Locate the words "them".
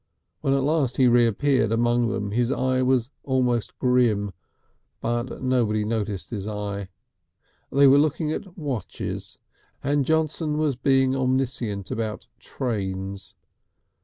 2.07-2.31